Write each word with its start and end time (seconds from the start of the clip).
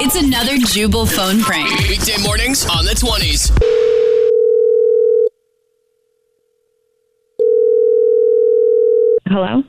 It's 0.00 0.14
another 0.14 0.56
Jubal 0.58 1.06
phone 1.06 1.40
prank. 1.40 1.68
Weekday 1.88 2.22
mornings 2.22 2.64
on 2.66 2.84
the 2.84 2.92
20s. 2.92 3.50
Hello? 9.26 9.64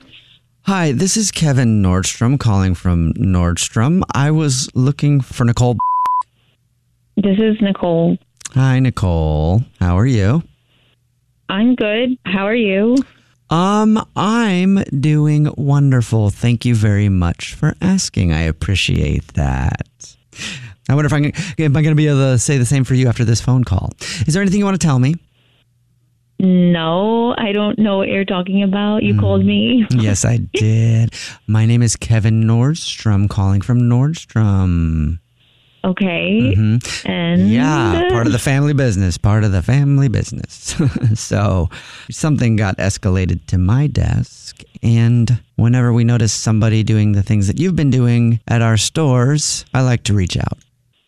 Hi, 0.67 0.91
this 0.91 1.17
is 1.17 1.31
Kevin 1.31 1.81
Nordstrom 1.81 2.39
calling 2.39 2.75
from 2.75 3.13
Nordstrom. 3.13 4.03
I 4.13 4.29
was 4.29 4.69
looking 4.75 5.19
for 5.19 5.45
Nicole. 5.45 5.77
This 7.17 7.39
is 7.39 7.59
Nicole. 7.59 8.15
Hi, 8.53 8.79
Nicole. 8.79 9.63
How 9.79 9.97
are 9.97 10.05
you? 10.05 10.43
I'm 11.49 11.73
good. 11.73 12.19
How 12.25 12.45
are 12.45 12.55
you? 12.55 12.97
Um, 13.49 14.05
I'm 14.15 14.75
doing 14.99 15.51
wonderful. 15.57 16.29
Thank 16.29 16.65
you 16.65 16.75
very 16.75 17.09
much 17.09 17.55
for 17.55 17.75
asking. 17.81 18.31
I 18.31 18.41
appreciate 18.41 19.33
that. 19.33 20.15
I 20.87 20.95
wonder 20.95 21.07
if 21.07 21.13
I 21.13 21.31
can, 21.31 21.65
am 21.65 21.77
I 21.77 21.81
going 21.81 21.91
to 21.91 21.95
be 21.95 22.07
able 22.07 22.17
to 22.33 22.39
say 22.39 22.57
the 22.57 22.65
same 22.65 22.83
for 22.83 22.93
you 22.95 23.07
after 23.07 23.25
this 23.25 23.41
phone 23.41 23.63
call? 23.63 23.91
Is 24.27 24.33
there 24.33 24.41
anything 24.41 24.59
you 24.59 24.65
want 24.65 24.79
to 24.79 24.85
tell 24.85 24.99
me? 24.99 25.15
No, 26.39 27.35
I 27.37 27.51
don't 27.51 27.77
know 27.77 27.97
what 27.97 28.07
you're 28.07 28.23
talking 28.23 28.63
about. 28.63 29.03
You 29.03 29.19
called 29.19 29.43
me. 29.43 29.85
yes, 29.91 30.23
I 30.23 30.37
did. 30.53 31.13
My 31.47 31.65
name 31.65 31.81
is 31.83 31.95
Kevin 31.97 32.43
Nordstrom, 32.43 33.29
calling 33.29 33.61
from 33.61 33.81
Nordstrom. 33.81 35.19
Okay. 35.83 36.53
Mhm. 36.57 37.05
And 37.07 37.49
Yeah, 37.49 38.09
part 38.09 38.27
of 38.27 38.33
the 38.33 38.39
family 38.39 38.73
business, 38.73 39.17
part 39.17 39.43
of 39.43 39.51
the 39.51 39.61
family 39.61 40.07
business. 40.09 40.75
so 41.15 41.69
something 42.11 42.55
got 42.55 42.77
escalated 42.77 43.45
to 43.47 43.57
my 43.57 43.87
desk. 43.87 44.61
And 44.83 45.39
whenever 45.55 45.91
we 45.93 46.03
notice 46.03 46.33
somebody 46.33 46.83
doing 46.83 47.13
the 47.13 47.23
things 47.23 47.47
that 47.47 47.59
you've 47.59 47.75
been 47.75 47.89
doing 47.89 48.39
at 48.47 48.61
our 48.61 48.77
stores, 48.77 49.65
I 49.73 49.81
like 49.81 50.03
to 50.03 50.13
reach 50.13 50.37
out. 50.37 50.57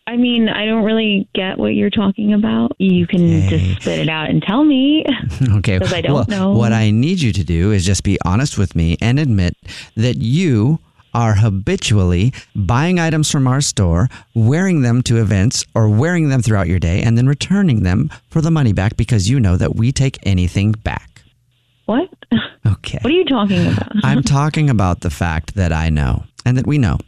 I 0.06 0.16
mean, 0.16 0.48
I 0.48 0.66
don't 0.66 0.82
really 0.84 1.28
get 1.34 1.58
what 1.58 1.74
you're 1.74 1.88
talking 1.88 2.34
about. 2.34 2.72
You 2.78 3.06
can 3.06 3.48
just 3.48 3.82
spit 3.82 4.00
it 4.00 4.08
out 4.08 4.28
and 4.30 4.42
tell 4.42 4.64
me. 4.64 5.04
Okay. 5.58 5.78
Because 5.78 5.92
I 5.92 6.00
don't 6.00 6.28
well, 6.28 6.52
know. 6.52 6.52
What 6.52 6.72
I 6.72 6.90
need 6.90 7.20
you 7.20 7.32
to 7.32 7.44
do 7.44 7.72
is 7.72 7.86
just 7.86 8.02
be 8.04 8.18
honest 8.24 8.58
with 8.58 8.74
me 8.74 8.96
and 9.00 9.18
admit 9.18 9.56
that 9.96 10.16
you 10.18 10.80
are 11.14 11.34
habitually 11.34 12.32
buying 12.54 12.98
items 12.98 13.30
from 13.30 13.46
our 13.46 13.60
store, 13.60 14.08
wearing 14.34 14.82
them 14.82 15.02
to 15.02 15.20
events 15.20 15.64
or 15.74 15.88
wearing 15.88 16.28
them 16.28 16.42
throughout 16.42 16.68
your 16.68 16.78
day, 16.78 17.02
and 17.02 17.16
then 17.16 17.26
returning 17.26 17.82
them 17.82 18.10
for 18.28 18.40
the 18.40 18.50
money 18.50 18.72
back 18.72 18.96
because 18.96 19.28
you 19.28 19.38
know 19.40 19.56
that 19.56 19.76
we 19.76 19.92
take 19.92 20.18
anything 20.24 20.72
back. 20.72 21.22
What? 21.86 22.08
Okay. 22.66 22.98
What 23.02 23.12
are 23.12 23.16
you 23.16 23.24
talking 23.24 23.66
about? 23.66 23.92
I'm 24.04 24.22
talking 24.22 24.70
about 24.70 25.00
the 25.00 25.10
fact 25.10 25.54
that 25.56 25.72
I 25.72 25.90
know 25.90 26.24
and 26.44 26.56
that 26.56 26.66
we 26.66 26.78
know. 26.78 26.98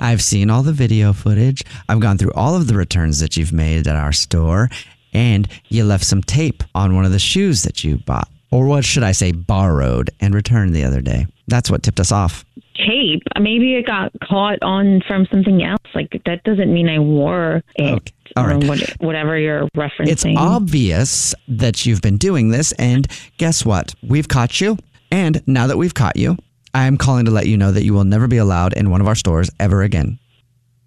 I've 0.00 0.22
seen 0.22 0.50
all 0.50 0.62
the 0.62 0.72
video 0.72 1.12
footage. 1.12 1.62
I've 1.88 2.00
gone 2.00 2.18
through 2.18 2.32
all 2.34 2.56
of 2.56 2.66
the 2.66 2.74
returns 2.74 3.20
that 3.20 3.36
you've 3.36 3.52
made 3.52 3.86
at 3.86 3.96
our 3.96 4.12
store, 4.12 4.70
and 5.12 5.48
you 5.68 5.84
left 5.84 6.04
some 6.04 6.22
tape 6.22 6.62
on 6.74 6.94
one 6.94 7.04
of 7.04 7.12
the 7.12 7.18
shoes 7.18 7.62
that 7.62 7.84
you 7.84 7.98
bought. 7.98 8.28
Or 8.50 8.66
what 8.66 8.84
should 8.84 9.02
I 9.02 9.12
say, 9.12 9.32
borrowed 9.32 10.10
and 10.20 10.34
returned 10.34 10.74
the 10.74 10.84
other 10.84 11.00
day. 11.00 11.26
That's 11.48 11.70
what 11.70 11.82
tipped 11.82 12.00
us 12.00 12.12
off. 12.12 12.44
Tape. 12.76 13.22
Maybe 13.40 13.76
it 13.76 13.86
got 13.86 14.12
caught 14.22 14.58
on 14.62 15.00
from 15.06 15.26
something 15.32 15.62
else. 15.62 15.82
Like 15.94 16.20
that 16.26 16.44
doesn't 16.44 16.72
mean 16.72 16.88
I 16.88 16.98
wore 16.98 17.62
it. 17.76 18.12
All 18.36 18.50
or 18.50 18.58
what, 18.58 18.80
whatever 18.98 19.38
you're 19.38 19.68
referencing. 19.76 20.08
It's 20.08 20.24
obvious 20.26 21.34
that 21.48 21.86
you've 21.86 22.02
been 22.02 22.18
doing 22.18 22.50
this, 22.50 22.72
and 22.72 23.06
guess 23.38 23.64
what? 23.64 23.94
We've 24.02 24.28
caught 24.28 24.60
you. 24.60 24.76
And 25.10 25.42
now 25.46 25.68
that 25.68 25.78
we've 25.78 25.94
caught 25.94 26.16
you, 26.16 26.36
I'm 26.74 26.98
calling 26.98 27.24
to 27.26 27.30
let 27.30 27.46
you 27.46 27.56
know 27.56 27.72
that 27.72 27.84
you 27.84 27.94
will 27.94 28.04
never 28.04 28.26
be 28.26 28.36
allowed 28.36 28.74
in 28.74 28.90
one 28.90 29.00
of 29.00 29.06
our 29.06 29.14
stores 29.14 29.48
ever 29.58 29.82
again. 29.82 30.18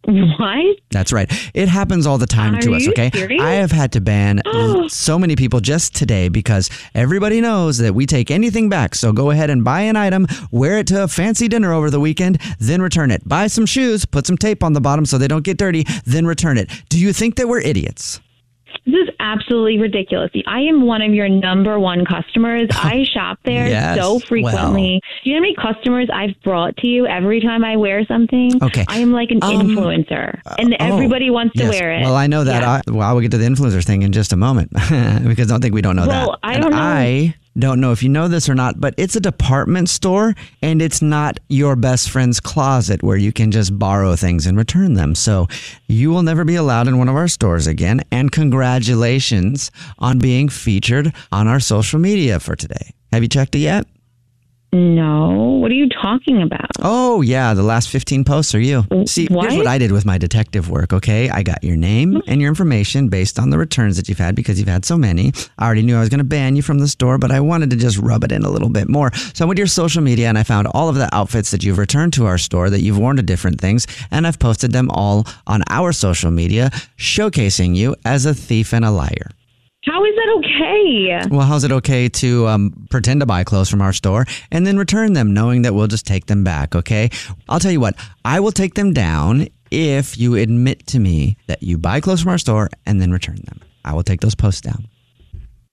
What? 0.39 0.77
That's 0.89 1.13
right. 1.13 1.31
It 1.53 1.67
happens 1.67 2.07
all 2.07 2.17
the 2.17 2.25
time 2.25 2.55
Are 2.55 2.61
to 2.61 2.73
us, 2.73 2.87
okay? 2.89 3.11
serious? 3.13 3.41
I 3.41 3.51
have 3.51 3.71
had 3.71 3.91
to 3.93 4.01
ban 4.01 4.41
so 4.89 5.19
many 5.19 5.35
people 5.35 5.59
just 5.59 5.95
today 5.95 6.29
because 6.29 6.69
everybody 6.95 7.41
knows 7.41 7.77
that 7.79 7.93
we 7.93 8.05
take 8.05 8.31
anything 8.31 8.69
back. 8.69 8.95
So 8.95 9.11
go 9.13 9.29
ahead 9.29 9.49
and 9.49 9.63
buy 9.63 9.81
an 9.81 9.95
item, 9.95 10.27
wear 10.51 10.79
it 10.79 10.87
to 10.87 11.03
a 11.03 11.07
fancy 11.07 11.47
dinner 11.47 11.73
over 11.73 11.89
the 11.89 11.99
weekend, 11.99 12.39
then 12.59 12.81
return 12.81 13.11
it. 13.11 13.27
Buy 13.27 13.47
some 13.47 13.65
shoes, 13.65 14.05
put 14.05 14.25
some 14.25 14.37
tape 14.37 14.63
on 14.63 14.73
the 14.73 14.81
bottom 14.81 15.05
so 15.05 15.17
they 15.17 15.27
don't 15.27 15.43
get 15.43 15.57
dirty, 15.57 15.85
then 16.05 16.25
return 16.25 16.57
it. 16.57 16.69
Do 16.89 16.99
you 16.99 17.13
think 17.13 17.35
that 17.35 17.47
we're 17.47 17.61
idiots? 17.61 18.19
This 18.85 18.95
is 19.07 19.09
absolutely 19.19 19.77
ridiculous. 19.79 20.31
I 20.47 20.61
am 20.61 20.85
one 20.85 21.01
of 21.01 21.13
your 21.13 21.29
number 21.29 21.79
one 21.79 22.05
customers. 22.05 22.67
I 22.73 23.03
shop 23.11 23.39
there 23.45 23.67
Yes, 23.67 23.97
so 23.97 24.19
frequently. 24.19 25.01
Do 25.23 25.29
you 25.29 25.35
know 25.35 25.39
how 25.39 25.41
many 25.41 25.55
customers 25.55 26.07
I've 26.13 26.39
brought 26.43 26.75
to 26.77 26.87
you 26.87 27.05
every 27.07 27.41
time 27.41 27.63
I 27.63 27.75
wear 27.77 28.05
something? 28.05 28.51
Okay. 28.63 28.85
I 28.87 28.99
am 28.99 29.11
like 29.11 29.31
an 29.31 29.39
Um, 29.43 29.67
influencer, 29.67 30.39
and 30.57 30.73
oh, 30.73 30.75
everybody 30.79 31.29
wants 31.29 31.55
to 31.57 31.63
yes. 31.63 31.79
wear 31.79 31.91
it. 31.93 32.01
Well, 32.03 32.15
I 32.15 32.27
know 32.27 32.43
that. 32.43 32.63
I, 32.63 32.81
well, 32.87 33.07
I 33.07 33.13
will 33.13 33.21
get 33.21 33.31
to 33.31 33.37
the 33.37 33.45
influencer 33.45 33.83
thing 33.83 34.01
in 34.03 34.11
just 34.11 34.33
a 34.33 34.37
moment 34.37 34.71
because 34.73 35.49
I 35.49 35.53
don't 35.53 35.61
think 35.61 35.73
we 35.73 35.81
don't 35.81 35.95
know 35.95 36.07
Well, 36.07 36.31
that. 36.31 36.39
I 36.43 36.53
And 36.53 36.61
don't 36.63 36.71
know. 36.71 36.77
I 36.77 37.35
don't 37.59 37.79
know 37.79 37.91
if 37.91 38.01
you 38.01 38.09
know 38.09 38.27
this 38.27 38.49
or 38.49 38.55
not, 38.55 38.79
but 38.79 38.93
it's 38.97 39.15
a 39.15 39.19
department 39.19 39.89
store 39.89 40.35
and 40.61 40.81
it's 40.81 41.01
not 41.01 41.39
your 41.49 41.75
best 41.75 42.09
friend's 42.09 42.39
closet 42.39 43.03
where 43.03 43.17
you 43.17 43.31
can 43.31 43.51
just 43.51 43.77
borrow 43.77 44.15
things 44.15 44.45
and 44.45 44.57
return 44.57 44.93
them. 44.93 45.15
So 45.15 45.47
you 45.87 46.09
will 46.09 46.23
never 46.23 46.43
be 46.43 46.55
allowed 46.55 46.87
in 46.87 46.97
one 46.97 47.09
of 47.09 47.15
our 47.15 47.27
stores 47.27 47.67
again. 47.67 48.01
And 48.11 48.31
congratulations 48.31 49.71
on 49.99 50.19
being 50.19 50.49
featured 50.49 51.13
on 51.31 51.47
our 51.47 51.59
social 51.59 51.99
media 51.99 52.39
for 52.39 52.55
today. 52.55 52.93
Have 53.11 53.23
you 53.23 53.29
checked 53.29 53.55
it 53.55 53.59
yet? 53.59 53.85
No, 54.71 55.57
what 55.61 55.71
are 55.71 55.75
you 55.75 55.89
talking 55.89 56.43
about? 56.43 56.69
Oh, 56.79 57.21
yeah. 57.21 57.55
The 57.55 57.63
last 57.63 57.89
15 57.89 58.23
posts 58.23 58.53
are 58.53 58.59
you. 58.59 58.85
See, 59.07 59.25
what? 59.25 59.43
here's 59.43 59.57
what 59.57 59.65
I 59.65 59.79
did 59.79 59.91
with 59.91 60.05
my 60.05 60.19
detective 60.19 60.69
work, 60.69 60.93
okay? 60.93 61.27
I 61.29 61.41
got 61.41 61.63
your 61.63 61.75
name 61.75 62.13
mm-hmm. 62.13 62.29
and 62.29 62.39
your 62.39 62.49
information 62.49 63.07
based 63.07 63.39
on 63.39 63.49
the 63.49 63.57
returns 63.57 63.97
that 63.97 64.07
you've 64.07 64.19
had 64.19 64.35
because 64.35 64.59
you've 64.59 64.67
had 64.67 64.85
so 64.85 64.95
many. 64.95 65.33
I 65.57 65.65
already 65.65 65.81
knew 65.81 65.97
I 65.97 66.01
was 66.01 66.09
going 66.09 66.19
to 66.19 66.23
ban 66.23 66.55
you 66.55 66.61
from 66.61 66.77
the 66.77 66.87
store, 66.87 67.17
but 67.17 67.31
I 67.31 67.39
wanted 67.39 67.71
to 67.71 67.77
just 67.77 67.97
rub 67.97 68.23
it 68.23 68.31
in 68.31 68.43
a 68.43 68.49
little 68.49 68.69
bit 68.69 68.87
more. 68.87 69.11
So 69.33 69.43
I 69.43 69.47
went 69.47 69.57
to 69.57 69.61
your 69.61 69.67
social 69.67 70.03
media 70.03 70.27
and 70.27 70.37
I 70.37 70.43
found 70.43 70.67
all 70.67 70.87
of 70.87 70.95
the 70.95 71.13
outfits 71.15 71.49
that 71.49 71.63
you've 71.63 71.79
returned 71.79 72.13
to 72.13 72.27
our 72.27 72.37
store 72.37 72.69
that 72.69 72.81
you've 72.81 72.99
worn 72.99 73.17
to 73.17 73.23
different 73.23 73.59
things, 73.59 73.87
and 74.11 74.27
I've 74.27 74.39
posted 74.39 74.71
them 74.71 74.91
all 74.91 75.25
on 75.47 75.63
our 75.69 75.91
social 75.91 76.29
media, 76.29 76.69
showcasing 76.97 77.75
you 77.75 77.95
as 78.05 78.27
a 78.27 78.35
thief 78.35 78.73
and 78.73 78.85
a 78.85 78.91
liar. 78.91 79.31
How 79.85 80.03
is 80.03 80.13
that 80.15 80.35
okay? 80.39 81.27
Well, 81.31 81.47
how's 81.47 81.63
it 81.63 81.71
okay 81.71 82.09
to 82.09 82.47
um, 82.47 82.87
pretend 82.89 83.21
to 83.21 83.25
buy 83.25 83.45
clothes 83.45 83.69
from 83.69 83.81
our 83.81 83.93
store 83.93 84.25
and 84.51 84.67
then 84.67 84.77
return 84.77 85.13
them, 85.13 85.33
knowing 85.33 85.61
that 85.61 85.73
we'll 85.73 85.87
just 85.87 86.05
take 86.05 86.25
them 86.25 86.43
back? 86.43 86.75
Okay. 86.75 87.09
I'll 87.47 87.61
tell 87.61 87.71
you 87.71 87.79
what, 87.79 87.95
I 88.25 88.41
will 88.41 88.51
take 88.51 88.73
them 88.73 88.91
down 88.91 89.47
if 89.71 90.17
you 90.17 90.35
admit 90.35 90.85
to 90.87 90.99
me 90.99 91.37
that 91.47 91.63
you 91.63 91.77
buy 91.77 92.01
clothes 92.01 92.21
from 92.21 92.31
our 92.31 92.37
store 92.37 92.69
and 92.85 92.99
then 92.99 93.11
return 93.11 93.37
them. 93.45 93.61
I 93.85 93.93
will 93.93 94.03
take 94.03 94.19
those 94.19 94.35
posts 94.35 94.61
down. 94.61 94.87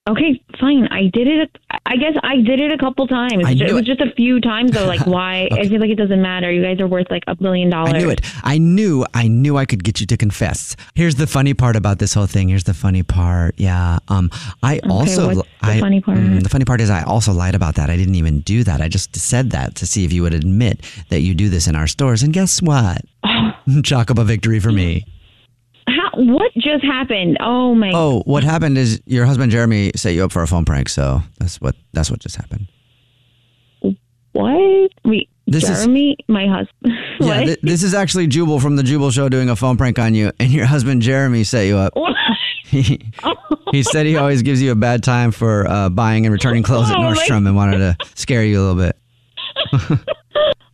Okay, 0.09 0.41
fine. 0.61 0.87
I 0.93 1.09
did 1.13 1.27
it. 1.27 1.59
I 1.85 1.97
guess 1.97 2.15
I 2.23 2.37
did 2.37 2.61
it 2.61 2.71
a 2.71 2.79
couple 2.79 3.09
times. 3.09 3.43
I 3.45 3.55
knew 3.55 3.67
it 3.67 3.73
was 3.73 3.83
it. 3.83 3.87
just 3.87 4.01
a 4.01 4.13
few 4.15 4.41
times 4.41 4.71
though. 4.71 4.87
Like 4.87 5.01
why? 5.07 5.49
I 5.51 5.69
feel 5.69 5.81
like 5.81 5.91
it 5.91 5.97
doesn't 5.97 6.23
matter. 6.23 6.51
You 6.51 6.63
guys 6.63 6.81
are 6.81 6.87
worth 6.87 7.09
like 7.11 7.25
a 7.27 7.35
billion 7.35 7.71
dollars. 7.71 7.95
I 7.95 7.99
knew 7.99 8.11
it. 8.11 8.21
I 8.45 8.59
knew. 8.59 9.05
I 9.15 9.27
knew 9.27 9.57
I 9.57 9.65
could 9.65 9.83
get 9.83 9.99
you 9.99 10.07
to 10.07 10.17
confess. 10.17 10.77
Here's 10.95 11.17
the 11.17 11.27
funny 11.27 11.55
part 11.55 11.75
about 11.75 11.99
this 11.99 12.15
whole 12.15 12.27
thing. 12.27 12.49
Here's 12.49 12.65
the 12.65 12.75
funny 12.75 13.03
part. 13.03 13.57
Yeah. 13.59 13.99
Um. 14.07 14.31
I 14.63 14.79
also. 14.89 15.35
what's 15.35 15.49
the 15.63 15.69
I, 15.69 15.81
funny 15.81 16.01
part? 16.01 16.19
mm, 16.19 16.41
the 16.41 16.49
funny 16.49 16.65
part 16.65 16.81
is 16.81 16.89
I 16.89 17.03
also 17.03 17.33
lied 17.33 17.57
about 17.57 17.75
that. 17.75 17.91
I 17.91 17.97
didn't 17.97 18.15
even 18.15 18.41
do 18.41 18.63
that. 18.63 18.81
I 18.81 18.89
just 18.89 19.17
said 19.17 19.51
that 19.51 19.75
to 19.77 19.87
see 19.87 20.05
if 20.05 20.13
you 20.13 20.23
would 20.23 20.35
admit 20.35 20.85
that 21.09 21.21
you 21.21 21.35
do 21.35 21.49
this 21.49 21.67
in 21.67 21.75
our 21.75 21.89
stores. 21.89 22.23
And 22.23 22.33
guess 22.33 22.63
what? 22.63 23.03
Chalk 23.83 24.13
up 24.13 24.19
a 24.19 24.25
victory 24.25 24.61
for 24.61 24.71
me. 24.71 25.05
What 26.17 26.53
just 26.55 26.85
happened? 26.85 27.37
Oh 27.41 27.75
my. 27.75 27.93
Oh, 27.95 28.23
what 28.27 28.43
happened 28.45 28.79
is 28.79 29.01
your 29.07 29.27
husband 29.27 29.53
Jeremy 29.53 29.93
set 29.97 30.11
you 30.15 30.25
up 30.25 30.33
for 30.33 30.43
a 30.43 30.47
phone 30.47 30.65
prank. 30.65 30.89
So 30.89 31.23
that's 31.39 31.61
what 31.61 31.77
that's 31.93 32.11
what 32.11 32.21
just 32.21 32.37
happened. 32.37 32.69
What? 34.33 34.91
Wait, 35.05 35.31
This 35.47 35.65
is- 35.69 35.79
Jeremy, 35.85 36.17
my 36.29 36.47
husband. 36.47 36.93
Yeah, 37.21 37.45
th- 37.45 37.61
this 37.63 37.83
is 37.83 37.95
actually 37.95 38.27
Jubal 38.27 38.61
from 38.61 38.77
the 38.77 38.83
Jubal 38.83 39.11
Show 39.11 39.31
doing 39.31 39.49
a 39.49 39.57
phone 39.57 39.79
prank 39.79 39.99
on 39.99 40.15
you, 40.15 40.31
and 40.39 40.51
your 40.53 40.67
husband 40.67 41.01
Jeremy 41.01 41.45
set 41.45 41.63
you 41.67 41.79
up. 41.79 41.95
He, 42.67 43.01
he 43.73 43.83
said 43.83 44.05
he 44.05 44.17
always 44.19 44.43
gives 44.43 44.61
you 44.61 44.71
a 44.73 44.75
bad 44.75 45.03
time 45.03 45.31
for 45.31 45.67
uh, 45.67 45.89
buying 45.89 46.27
and 46.27 46.33
returning 46.35 46.63
clothes 46.63 46.91
at 46.91 46.97
Oh, 46.97 47.03
my- 47.03 47.15
Nordstrom 47.15 47.47
and 47.47 47.57
wanted 47.57 47.79
to 47.79 47.97
scare 48.15 48.45
you 48.45 48.61
a 48.61 48.63
little 48.63 48.75
bit. 48.83 48.97